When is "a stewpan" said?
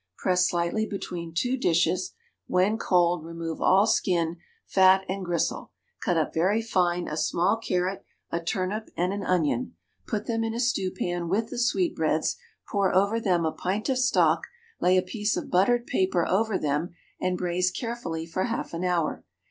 10.55-11.29